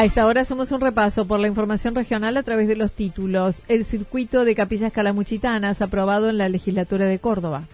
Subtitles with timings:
[0.00, 3.62] A esta hora hacemos un repaso por la información regional a través de los títulos.
[3.68, 7.64] El circuito de capillas calamuchitanas aprobado en la legislatura de Córdoba.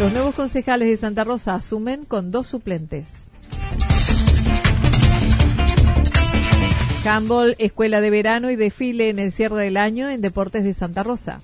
[0.00, 3.28] Los nuevos concejales de Santa Rosa asumen con dos suplentes.
[7.04, 11.04] Campbell, escuela de verano y desfile en el cierre del año en Deportes de Santa
[11.04, 11.42] Rosa.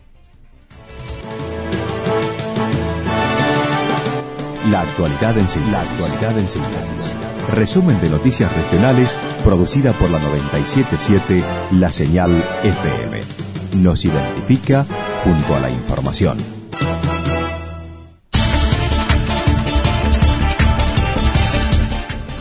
[4.71, 7.13] La actualidad en síntesis.
[7.53, 12.31] Resumen de noticias regionales producida por la 977 La Señal
[12.63, 13.21] FM.
[13.83, 14.87] Nos identifica
[15.25, 16.39] junto a la información.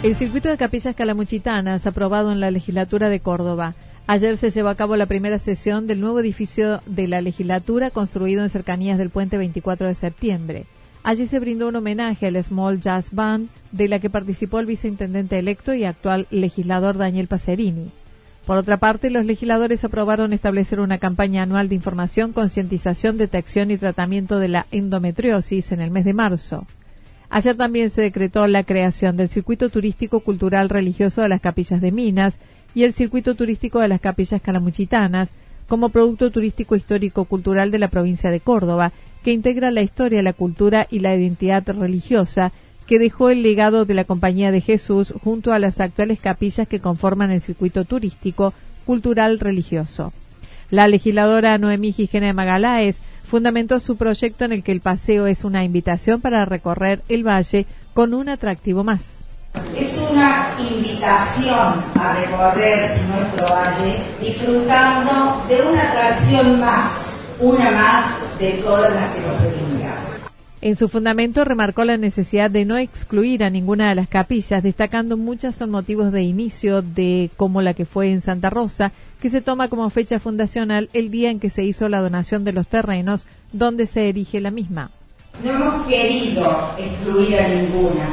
[0.03, 3.73] El circuito de capillas calamuchitanas aprobado en la legislatura de Córdoba.
[4.05, 8.43] Ayer se llevó a cabo la primera sesión del nuevo edificio de la legislatura construido
[8.43, 10.66] en cercanías del puente 24 de septiembre.
[11.09, 15.39] Allí se brindó un homenaje al Small Jazz Band, de la que participó el viceintendente
[15.39, 17.89] electo y actual legislador Daniel Pacerini.
[18.45, 23.77] Por otra parte, los legisladores aprobaron establecer una campaña anual de información, concientización, detección y
[23.80, 26.67] tratamiento de la endometriosis en el mes de marzo.
[27.31, 31.91] Ayer también se decretó la creación del Circuito Turístico Cultural Religioso de las Capillas de
[31.91, 32.37] Minas
[32.76, 35.31] y el Circuito Turístico de las Capillas Calamuchitanas
[35.67, 38.91] como producto turístico histórico cultural de la provincia de Córdoba
[39.23, 42.52] que integra la historia, la cultura y la identidad religiosa
[42.87, 46.80] que dejó el legado de la Compañía de Jesús junto a las actuales capillas que
[46.80, 48.53] conforman el circuito turístico,
[48.85, 50.11] cultural, religioso.
[50.71, 55.43] La legisladora Noemí Gijena de Magaláes fundamentó su proyecto en el que el paseo es
[55.43, 59.19] una invitación para recorrer el valle con un atractivo más.
[59.77, 67.08] Es una invitación a recorrer nuestro valle disfrutando de una atracción más
[67.39, 69.38] una más de todas las que nos
[70.61, 75.16] En su fundamento remarcó la necesidad de no excluir a ninguna de las capillas, destacando
[75.16, 78.92] muchas son motivos de inicio de como la que fue en Santa Rosa,
[79.22, 82.54] que se toma como fecha fundacional el día en que se hizo la donación de
[82.54, 84.92] los terrenos donde se erige la misma.
[85.44, 88.06] No hemos querido excluir a ninguna,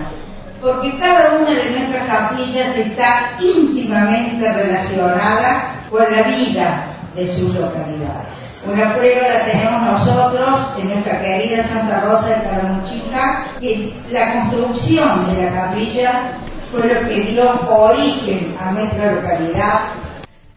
[0.62, 8.62] porque cada una de nuestras capillas está íntimamente relacionada con la vida de sus localidades.
[8.66, 15.34] Una prueba la tenemos nosotros en nuestra querida Santa Rosa de Calamuchica, que la construcción
[15.34, 16.38] de la capilla
[16.70, 19.80] fue lo que dio origen a nuestra localidad.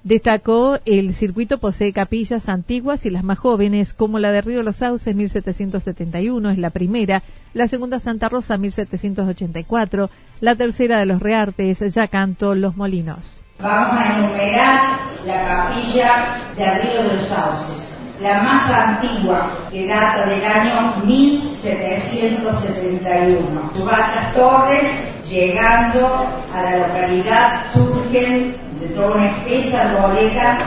[0.04, 4.78] Destacó el circuito posee capillas antiguas y las más jóvenes, como la de Río Los
[4.78, 7.22] Sauces 1771, es la primera,
[7.54, 10.10] la segunda Santa Rosa 1784,
[10.42, 13.40] la tercera de los Reartes, Yacanto, Los Molinos.
[13.62, 17.90] Vamos a enumerar la capilla de Río de los Sauces
[18.22, 23.72] la más antigua, que data del año 1771.
[23.74, 24.90] Sus altas torres,
[25.30, 30.58] llegando a la localidad, surgen de toda una espesa arboleda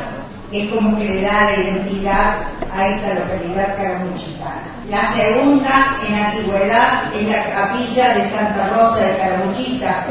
[0.50, 2.38] que es como que le da la identidad
[2.74, 4.62] a esta localidad caramuchitana.
[4.88, 10.06] La segunda en antigüedad es la capilla de Santa Rosa de Caramuchita,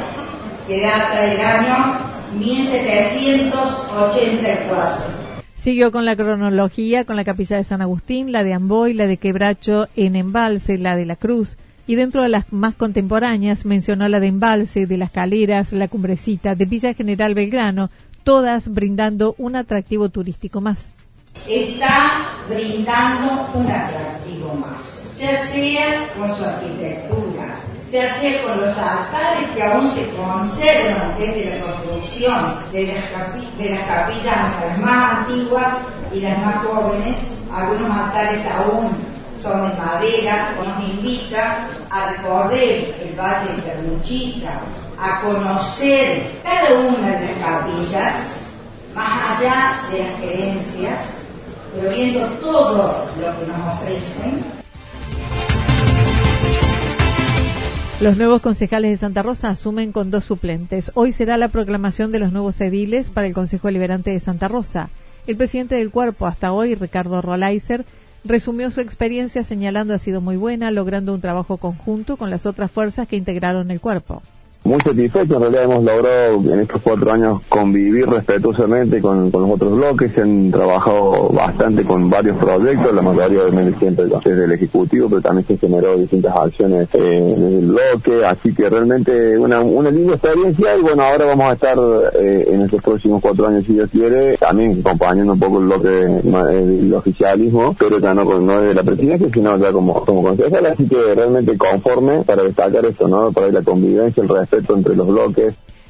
[0.67, 5.31] que data del año 1784.
[5.55, 9.17] Siguió con la cronología con la capilla de San Agustín, la de Amboy, la de
[9.17, 14.19] Quebracho en Embalse, la de la Cruz, y dentro de las más contemporáneas mencionó la
[14.19, 17.91] de Embalse, de las Caleras, la Cumbrecita, de Villa General Belgrano,
[18.23, 20.95] todas brindando un atractivo turístico más.
[21.47, 27.59] Está brindando un atractivo más, ya sea con su arquitectura,
[27.91, 33.03] ya sea con los altares que aún se conservan desde la construcción de las,
[33.85, 35.67] capillas las más antiguas
[36.13, 37.17] y las más jóvenes,
[37.53, 38.91] algunos altares aún
[39.41, 44.51] son de madera, nos invita a recorrer el Valle de Cermuchita,
[44.97, 48.13] a conocer cada una de las capillas,
[48.95, 50.99] más allá de las creencias,
[51.75, 54.60] pero viendo todo lo que nos ofrecen.
[58.01, 60.91] Los nuevos concejales de Santa Rosa asumen con dos suplentes.
[60.95, 64.89] Hoy será la proclamación de los nuevos ediles para el Consejo Liberante de Santa Rosa.
[65.27, 67.85] El presidente del cuerpo hasta hoy, Ricardo Rolaiser,
[68.23, 72.71] resumió su experiencia señalando ha sido muy buena, logrando un trabajo conjunto con las otras
[72.71, 74.23] fuerzas que integraron el cuerpo
[74.63, 75.31] muy satisfechos.
[75.31, 80.11] En realidad hemos logrado en estos cuatro años convivir respetuosamente con, los otros bloques.
[80.11, 85.21] Se han trabajado bastante con varios proyectos, la mayoría obviamente siempre desde el Ejecutivo, pero
[85.21, 88.23] también se generó distintas acciones eh, en el bloque.
[88.25, 91.77] Así que realmente una, una linda experiencia y bueno, ahora vamos a estar
[92.19, 95.89] eh, en estos próximos cuatro años, si Dios quiere, también acompañando un poco el bloque
[95.89, 100.65] del oficialismo, pero ya no, no de la presidencia, sino ya como, como concejal.
[100.67, 103.31] Así que realmente conforme para destacar eso, ¿no?
[103.31, 104.50] Para la convivencia, el respeto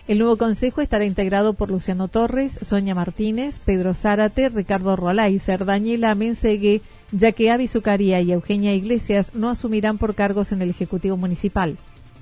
[0.08, 6.16] El nuevo consejo estará integrado por Luciano Torres, Sonia Martínez, Pedro Zárate, Ricardo Rolaiser, Daniela
[6.16, 6.82] Mensegue,
[7.12, 11.78] ya que Avi y Eugenia Iglesias no asumirán por cargos en el Ejecutivo Municipal.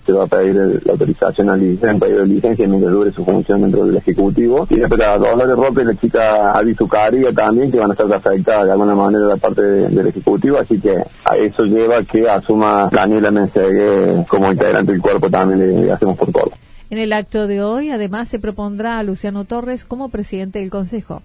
[0.10, 3.86] Se va a pedir la autorización al licencia, pedir licencia mientras dure su función dentro
[3.86, 4.66] del Ejecutivo.
[4.68, 8.66] Y después a Dolores y la chica Avi Zucaría también, que van a estar afectadas
[8.66, 13.30] de alguna manera de parte del Ejecutivo, así que a eso lleva que asuma Daniela
[13.30, 16.52] Mensegue como integrante del cuerpo también le hacemos por todo.
[16.90, 21.22] En el acto de hoy, además, se propondrá a Luciano Torres como presidente del Consejo.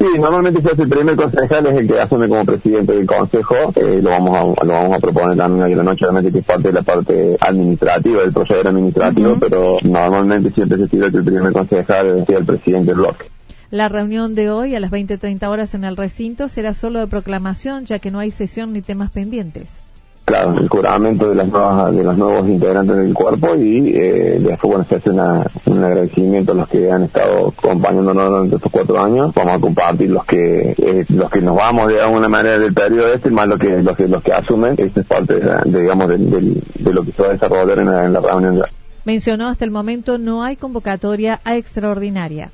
[0.00, 3.54] Sí, normalmente se hace el primer concejal, es el que asume como presidente del consejo.
[3.76, 6.44] Eh, lo vamos a lo vamos a proponer también aquí la noche, obviamente que es
[6.46, 11.24] parte de la parte administrativa, del proceso administrativo, pero normalmente siempre se tira que el
[11.24, 13.26] primer concejal sea el presidente del bloque.
[13.70, 17.84] La reunión de hoy a las 20.30 horas en el recinto será solo de proclamación,
[17.84, 19.82] ya que no hay sesión ni temas pendientes
[20.30, 24.60] claro, el juramento de las nuevas, de los nuevos integrantes del cuerpo y eh, después
[24.62, 29.32] bueno se hace un agradecimiento a los que han estado acompañándonos durante estos cuatro años.
[29.34, 33.12] Vamos a compartir los que eh, los que nos vamos de alguna manera del periodo
[33.12, 34.74] este, más los que los que los que asumen.
[34.78, 38.12] Esto es parte de, digamos de, lo que se va a desarrollar en la, en
[38.12, 38.62] la reunión de.
[39.04, 42.50] Mencionó hasta el momento no hay convocatoria extraordinaria.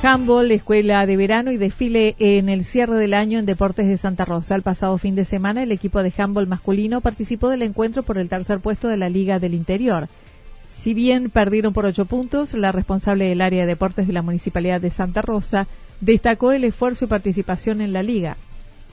[0.00, 4.24] Handball, escuela de verano y desfile en el cierre del año en Deportes de Santa
[4.24, 4.54] Rosa.
[4.54, 8.28] El pasado fin de semana, el equipo de handball masculino participó del encuentro por el
[8.28, 10.08] tercer puesto de la Liga del Interior.
[10.68, 14.80] Si bien perdieron por ocho puntos, la responsable del área de deportes de la Municipalidad
[14.80, 15.66] de Santa Rosa
[16.00, 18.36] destacó el esfuerzo y participación en la liga.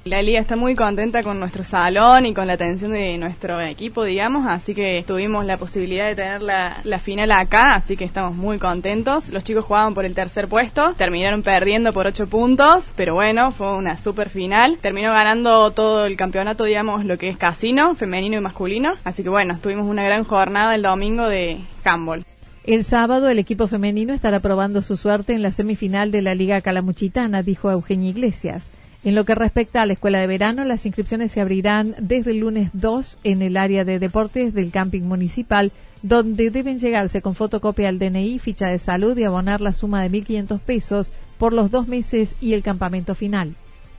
[0.07, 4.03] La liga está muy contenta con nuestro salón y con la atención de nuestro equipo,
[4.03, 8.59] digamos, así que tuvimos la posibilidad de tener la, final acá, así que estamos muy
[8.59, 9.29] contentos.
[9.29, 13.75] Los chicos jugaban por el tercer puesto, terminaron perdiendo por ocho puntos, pero bueno, fue
[13.75, 14.77] una super final.
[14.79, 19.29] Terminó ganando todo el campeonato, digamos, lo que es casino, femenino y masculino, así que
[19.29, 22.23] bueno, tuvimos una gran jornada el domingo de handball.
[22.63, 26.61] El sábado el equipo femenino estará probando su suerte en la semifinal de la Liga
[26.61, 28.71] Calamuchitana, dijo Eugenia Iglesias.
[29.05, 32.39] En lo que respecta a la escuela de verano, las inscripciones se abrirán desde el
[32.39, 35.71] lunes 2 en el área de deportes del camping municipal,
[36.01, 40.09] donde deben llegarse con fotocopia al DNI, ficha de salud y abonar la suma de
[40.09, 43.55] 1.500 pesos por los dos meses y el campamento final.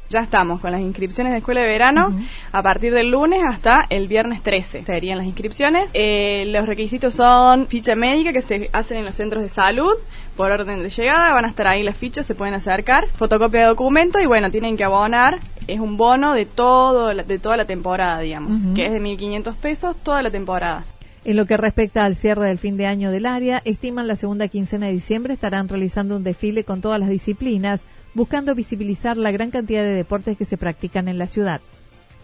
[0.09, 2.17] Ya estamos con las inscripciones de escuela de verano
[2.53, 4.85] a partir del lunes hasta el viernes 13.
[4.85, 5.91] Serían las inscripciones.
[5.95, 9.95] Eh, los requisitos son ficha médica que se hacen en los centros de salud
[10.37, 11.33] por orden de llegada.
[11.33, 13.09] Van a estar ahí las fichas, se pueden acercar.
[13.15, 15.41] Fotocopia de documento y bueno, tienen que abonar.
[15.67, 19.97] Es un bono de, todo, de toda la temporada, digamos, que es de 1.500 pesos
[20.05, 20.85] toda la temporada.
[21.25, 24.47] En lo que respecta al cierre del fin de año del área, estiman la segunda
[24.47, 27.85] quincena de diciembre estarán realizando un desfile con todas las disciplinas
[28.17, 31.61] buscando visibilizar la gran cantidad de deportes que se practican en la ciudad.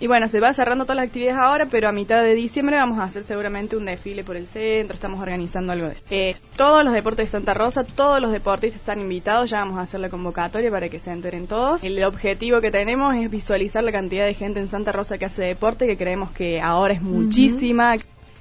[0.01, 2.99] Y bueno, se va cerrando todas las actividades ahora, pero a mitad de diciembre vamos
[2.99, 6.13] a hacer seguramente un desfile por el centro, estamos organizando algo de esto.
[6.13, 9.83] Eh, todos los deportes de Santa Rosa, todos los deportistas están invitados, ya vamos a
[9.83, 11.85] hacer la convocatoria para que se enteren todos.
[11.85, 15.43] El objetivo que tenemos es visualizar la cantidad de gente en Santa Rosa que hace
[15.43, 17.95] deporte, que creemos que ahora es muchísima.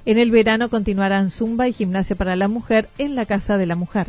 [0.04, 3.76] En el verano continuarán Zumba y Gimnasia para la Mujer en la Casa de la
[3.76, 4.08] Mujer.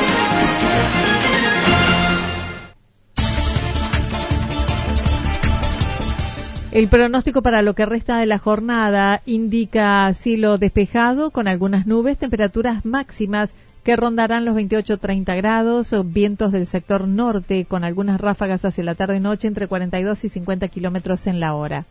[6.71, 12.17] El pronóstico para lo que resta de la jornada indica cielo despejado con algunas nubes,
[12.17, 18.85] temperaturas máximas que rondarán los 28-30 grados, vientos del sector norte con algunas ráfagas hacia
[18.85, 21.83] la tarde-noche entre 42 y 50 kilómetros en la hora.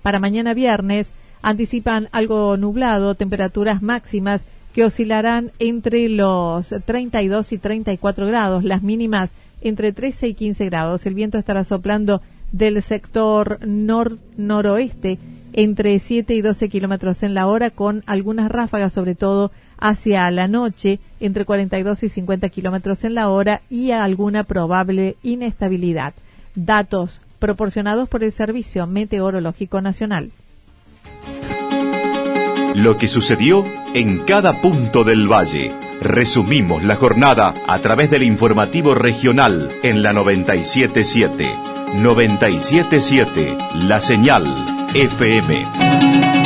[0.00, 1.10] Para mañana viernes
[1.42, 9.34] anticipan algo nublado, temperaturas máximas que oscilarán entre los 32 y 34 grados, las mínimas
[9.60, 11.04] entre 13 y 15 grados.
[11.04, 12.22] El viento estará soplando
[12.52, 15.18] del sector nor-noroeste
[15.54, 20.48] entre 7 y 12 kilómetros en la hora, con algunas ráfagas, sobre todo hacia la
[20.48, 26.14] noche, entre 42 y 50 kilómetros en la hora, y alguna probable inestabilidad.
[26.54, 30.30] Datos proporcionados por el Servicio Meteorológico Nacional.
[32.74, 35.72] Lo que sucedió en cada punto del valle.
[36.00, 41.71] Resumimos la jornada a través del informativo regional en la 977.
[41.94, 44.44] 977 La Señal
[44.94, 46.41] FM.